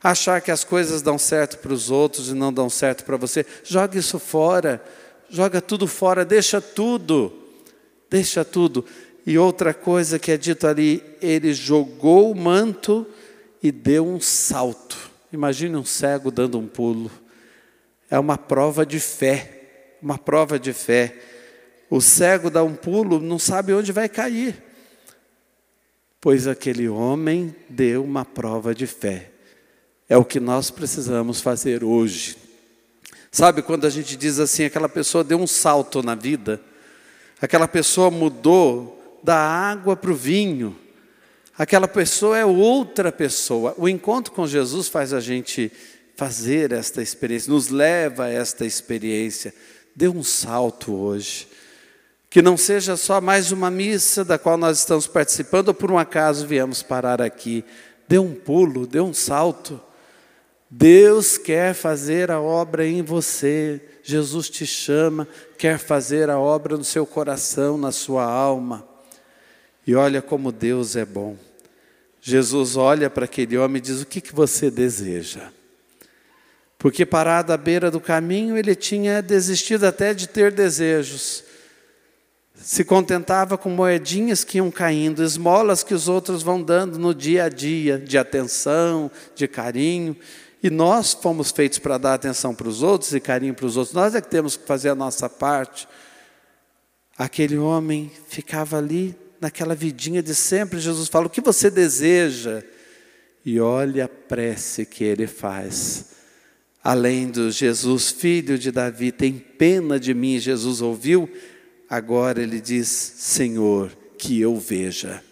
achar 0.01 0.41
que 0.41 0.51
as 0.51 0.63
coisas 0.63 1.01
dão 1.01 1.17
certo 1.17 1.57
para 1.59 1.73
os 1.73 1.91
outros 1.91 2.29
e 2.29 2.33
não 2.33 2.51
dão 2.51 2.69
certo 2.69 3.03
para 3.03 3.17
você. 3.17 3.45
Joga 3.63 3.97
isso 3.97 4.17
fora, 4.19 4.83
joga 5.29 5.61
tudo 5.61 5.87
fora, 5.87 6.25
deixa 6.25 6.59
tudo, 6.61 7.33
deixa 8.09 8.43
tudo. 8.43 8.85
E 9.25 9.37
outra 9.37 9.73
coisa 9.73 10.17
que 10.17 10.31
é 10.31 10.37
dito 10.37 10.65
ali, 10.65 11.03
ele 11.21 11.53
jogou 11.53 12.31
o 12.31 12.35
manto 12.35 13.05
e 13.61 13.71
deu 13.71 14.07
um 14.07 14.19
salto. 14.19 14.97
Imagine 15.31 15.75
um 15.75 15.85
cego 15.85 16.31
dando 16.31 16.57
um 16.57 16.65
pulo. 16.65 17.11
É 18.09 18.17
uma 18.17 18.37
prova 18.37 18.85
de 18.85 18.99
fé, 18.99 19.97
uma 20.01 20.17
prova 20.17 20.57
de 20.57 20.73
fé. 20.73 21.15
O 21.89 22.01
cego 22.01 22.49
dá 22.49 22.63
um 22.63 22.75
pulo, 22.75 23.19
não 23.19 23.39
sabe 23.39 23.73
onde 23.73 23.91
vai 23.91 24.07
cair. 24.07 24.63
Pois 26.21 26.47
aquele 26.47 26.87
homem 26.87 27.55
deu 27.67 28.03
uma 28.03 28.25
prova 28.25 28.75
de 28.75 28.85
fé. 28.85 29.31
É 30.07 30.17
o 30.17 30.25
que 30.25 30.39
nós 30.39 30.69
precisamos 30.69 31.41
fazer 31.41 31.83
hoje. 31.83 32.37
Sabe 33.31 33.61
quando 33.61 33.85
a 33.85 33.89
gente 33.89 34.15
diz 34.15 34.39
assim, 34.39 34.65
aquela 34.65 34.89
pessoa 34.89 35.23
deu 35.23 35.39
um 35.39 35.47
salto 35.47 36.01
na 36.01 36.15
vida, 36.15 36.59
aquela 37.41 37.67
pessoa 37.67 38.09
mudou 38.09 39.19
da 39.23 39.37
água 39.37 39.95
para 39.95 40.11
o 40.11 40.15
vinho, 40.15 40.75
Aquela 41.59 41.89
pessoa 41.89 42.37
é 42.37 42.45
outra 42.45 43.11
pessoa. 43.11 43.75
O 43.77 43.89
encontro 43.89 44.31
com 44.31 44.47
Jesus 44.47 44.87
faz 44.87 45.11
a 45.11 45.19
gente 45.19 45.69
fazer 46.15 46.71
esta 46.71 47.01
experiência, 47.01 47.51
nos 47.51 47.67
leva 47.67 48.23
a 48.23 48.29
esta 48.29 48.65
experiência. 48.65 49.53
Dê 49.93 50.07
um 50.07 50.23
salto 50.23 50.95
hoje. 50.95 51.48
Que 52.29 52.41
não 52.43 52.55
seja 52.55 52.95
só 52.95 53.19
mais 53.19 53.51
uma 53.51 53.71
missa 53.71 54.23
da 54.23 54.37
qual 54.37 54.55
nós 54.55 54.77
estamos 54.77 55.07
participando, 55.07 55.69
ou 55.69 55.73
por 55.73 55.91
um 55.91 55.97
acaso 55.97 56.45
viemos 56.45 56.83
parar 56.83 57.21
aqui. 57.21 57.65
Dê 58.07 58.19
um 58.19 58.35
pulo, 58.35 58.85
dê 58.85 58.99
um 58.99 59.13
salto. 59.13 59.81
Deus 60.69 61.39
quer 61.39 61.73
fazer 61.73 62.29
a 62.29 62.39
obra 62.39 62.85
em 62.85 63.01
você. 63.01 63.81
Jesus 64.03 64.47
te 64.47 64.65
chama, 64.67 65.27
quer 65.57 65.79
fazer 65.79 66.29
a 66.29 66.37
obra 66.37 66.77
no 66.77 66.83
seu 66.83 67.05
coração, 67.05 67.77
na 67.77 67.91
sua 67.91 68.23
alma. 68.23 68.87
E 69.87 69.95
olha 69.95 70.21
como 70.21 70.51
Deus 70.51 70.95
é 70.95 71.05
bom. 71.05 71.35
Jesus 72.21 72.75
olha 72.75 73.09
para 73.09 73.25
aquele 73.25 73.57
homem 73.57 73.77
e 73.77 73.81
diz: 73.81 74.01
O 74.01 74.05
que, 74.05 74.21
que 74.21 74.35
você 74.35 74.69
deseja? 74.69 75.49
Porque 76.77 77.05
parado 77.05 77.51
à 77.51 77.57
beira 77.57 77.89
do 77.89 77.99
caminho, 77.99 78.55
ele 78.55 78.75
tinha 78.75 79.19
desistido 79.19 79.85
até 79.85 80.13
de 80.13 80.29
ter 80.29 80.51
desejos. 80.51 81.48
Se 82.61 82.83
contentava 82.83 83.57
com 83.57 83.69
moedinhas 83.69 84.43
que 84.43 84.57
iam 84.57 84.69
caindo, 84.69 85.23
esmolas 85.23 85.83
que 85.83 85.93
os 85.93 86.07
outros 86.07 86.43
vão 86.43 86.61
dando 86.61 86.99
no 86.99 87.13
dia 87.13 87.45
a 87.45 87.49
dia, 87.49 87.97
de 87.97 88.17
atenção, 88.17 89.09
de 89.35 89.47
carinho. 89.47 90.15
E 90.61 90.69
nós 90.69 91.13
fomos 91.13 91.51
feitos 91.51 91.79
para 91.79 91.97
dar 91.97 92.13
atenção 92.13 92.53
para 92.53 92.67
os 92.67 92.83
outros 92.83 93.13
e 93.13 93.19
carinho 93.19 93.53
para 93.53 93.65
os 93.65 93.77
outros. 93.77 93.95
Nós 93.95 94.13
é 94.13 94.21
que 94.21 94.29
temos 94.29 94.57
que 94.57 94.65
fazer 94.65 94.89
a 94.89 94.95
nossa 94.95 95.29
parte. 95.29 95.87
Aquele 97.17 97.57
homem 97.57 98.11
ficava 98.27 98.77
ali 98.77 99.15
naquela 99.39 99.73
vidinha 99.73 100.21
de 100.21 100.35
sempre, 100.35 100.79
Jesus 100.79 101.07
fala: 101.07 101.27
O 101.27 101.29
que 101.29 101.41
você 101.41 101.69
deseja? 101.69 102.63
e 103.45 103.59
olha 103.59 104.05
a 104.05 104.07
prece 104.07 104.85
que 104.85 105.03
ele 105.03 105.27
faz. 105.27 106.09
Além 106.83 107.29
do 107.29 107.51
Jesus, 107.51 108.11
filho 108.11 108.57
de 108.57 108.71
Davi, 108.71 109.11
tem 109.11 109.33
pena 109.33 109.99
de 109.99 110.13
mim, 110.13 110.39
Jesus 110.39 110.81
ouviu, 110.81 111.29
agora 111.89 112.41
ele 112.41 112.61
diz: 112.61 112.87
Senhor, 112.87 113.91
que 114.17 114.39
eu 114.39 114.57
veja. 114.57 115.23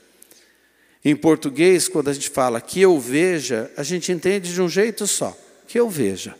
Em 1.03 1.15
português, 1.15 1.87
quando 1.87 2.09
a 2.09 2.13
gente 2.13 2.29
fala 2.29 2.59
que 2.59 2.81
eu 2.81 2.99
veja, 2.99 3.71
a 3.77 3.83
gente 3.83 4.11
entende 4.11 4.53
de 4.53 4.61
um 4.61 4.67
jeito 4.67 5.05
só, 5.07 5.37
que 5.67 5.79
eu 5.79 5.89
veja. 5.89 6.35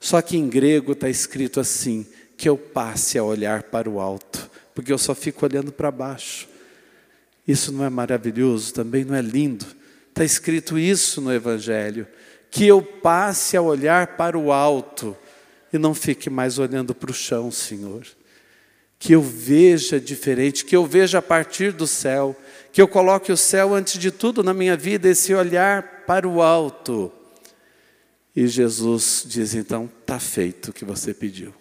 Só 0.00 0.20
que 0.22 0.36
em 0.36 0.48
grego 0.48 0.92
está 0.92 1.08
escrito 1.08 1.60
assim: 1.60 2.06
que 2.36 2.48
eu 2.48 2.56
passe 2.56 3.18
a 3.18 3.24
olhar 3.24 3.64
para 3.64 3.88
o 3.88 4.00
alto, 4.00 4.50
porque 4.74 4.92
eu 4.92 4.98
só 4.98 5.14
fico 5.14 5.44
olhando 5.44 5.72
para 5.72 5.90
baixo. 5.90 6.48
Isso 7.46 7.70
não 7.70 7.84
é 7.84 7.90
maravilhoso? 7.90 8.74
Também 8.74 9.04
não 9.04 9.14
é 9.14 9.22
lindo? 9.22 9.66
Está 10.08 10.24
escrito 10.24 10.78
isso 10.78 11.20
no 11.20 11.32
Evangelho: 11.32 12.06
que 12.50 12.66
eu 12.66 12.82
passe 12.82 13.56
a 13.56 13.62
olhar 13.62 14.16
para 14.16 14.36
o 14.38 14.52
alto 14.52 15.16
e 15.72 15.78
não 15.78 15.94
fique 15.94 16.30
mais 16.30 16.58
olhando 16.58 16.94
para 16.94 17.10
o 17.10 17.14
chão, 17.14 17.50
Senhor. 17.50 18.06
Que 18.98 19.14
eu 19.14 19.22
veja 19.22 20.00
diferente, 20.00 20.64
que 20.64 20.74
eu 20.74 20.86
veja 20.86 21.18
a 21.18 21.22
partir 21.22 21.72
do 21.72 21.86
céu 21.86 22.36
que 22.76 22.82
eu 22.82 22.86
coloque 22.86 23.32
o 23.32 23.38
céu 23.38 23.74
antes 23.74 23.98
de 23.98 24.10
tudo 24.10 24.42
na 24.42 24.52
minha 24.52 24.76
vida, 24.76 25.08
esse 25.08 25.32
olhar 25.32 26.04
para 26.06 26.28
o 26.28 26.42
alto. 26.42 27.10
E 28.36 28.46
Jesus 28.46 29.24
diz 29.24 29.54
então: 29.54 29.88
está 30.02 30.20
feito 30.20 30.68
o 30.68 30.72
que 30.74 30.84
você 30.84 31.14
pediu, 31.14 31.54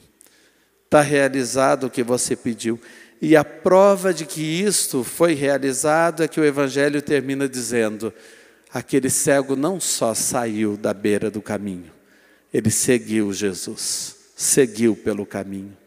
está 0.84 1.00
realizado 1.00 1.86
o 1.86 1.90
que 1.90 2.04
você 2.04 2.36
pediu. 2.36 2.78
E 3.22 3.34
a 3.34 3.46
prova 3.46 4.14
de 4.14 4.26
que 4.26 4.42
isto 4.42 5.06
foi 5.06 5.34
realizado 5.34 6.22
é 6.22 6.28
que 6.28 6.38
o 6.38 6.44
Evangelho 6.44 7.02
termina 7.02 7.48
dizendo: 7.48 8.14
aquele 8.70 9.10
cego 9.10 9.56
não 9.56 9.80
só 9.80 10.14
saiu 10.14 10.76
da 10.76 10.94
beira 10.94 11.32
do 11.32 11.42
caminho, 11.42 11.94
ele 12.54 12.70
seguiu 12.70 13.32
Jesus, 13.32 14.18
seguiu 14.36 14.98
pelo 14.98 15.26
caminho. 15.26 15.78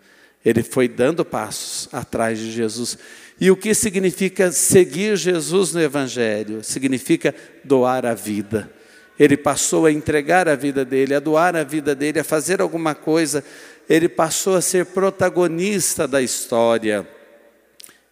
Ele 0.48 0.62
foi 0.62 0.88
dando 0.88 1.26
passos 1.26 1.90
atrás 1.92 2.38
de 2.38 2.50
Jesus. 2.50 2.96
E 3.38 3.50
o 3.50 3.56
que 3.56 3.74
significa 3.74 4.50
seguir 4.50 5.14
Jesus 5.14 5.74
no 5.74 5.80
Evangelho? 5.82 6.64
Significa 6.64 7.34
doar 7.62 8.06
a 8.06 8.14
vida. 8.14 8.72
Ele 9.18 9.36
passou 9.36 9.84
a 9.84 9.92
entregar 9.92 10.48
a 10.48 10.56
vida 10.56 10.86
dele, 10.86 11.14
a 11.14 11.20
doar 11.20 11.54
a 11.54 11.62
vida 11.62 11.94
dele, 11.94 12.20
a 12.20 12.24
fazer 12.24 12.62
alguma 12.62 12.94
coisa. 12.94 13.44
Ele 13.86 14.08
passou 14.08 14.56
a 14.56 14.62
ser 14.62 14.86
protagonista 14.86 16.08
da 16.08 16.22
história. 16.22 17.06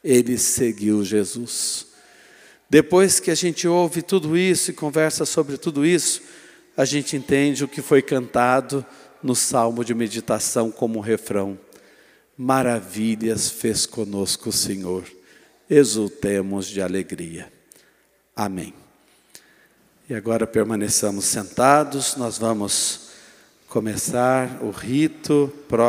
Ele 0.04 0.36
seguiu 0.36 1.02
Jesus. 1.02 1.86
Depois 2.68 3.18
que 3.18 3.30
a 3.30 3.34
gente 3.34 3.66
ouve 3.66 4.02
tudo 4.02 4.36
isso 4.36 4.70
e 4.70 4.74
conversa 4.74 5.24
sobre 5.24 5.56
tudo 5.56 5.86
isso, 5.86 6.20
a 6.76 6.84
gente 6.84 7.16
entende 7.16 7.64
o 7.64 7.68
que 7.68 7.80
foi 7.80 8.02
cantado 8.02 8.84
no 9.22 9.34
salmo 9.34 9.82
de 9.82 9.94
meditação 9.94 10.70
como 10.70 11.00
refrão. 11.00 11.58
Maravilhas 12.36 13.48
fez 13.48 13.86
conosco 13.86 14.50
o 14.50 14.52
Senhor 14.52 15.04
exultemos 15.68 16.66
de 16.66 16.80
alegria. 16.80 17.52
Amém. 18.34 18.72
E 20.08 20.14
agora 20.14 20.46
permaneçamos 20.46 21.24
sentados, 21.24 22.16
nós 22.16 22.38
vamos 22.38 23.08
começar 23.66 24.62
o 24.62 24.70
rito 24.70 25.52
próprio. 25.68 25.86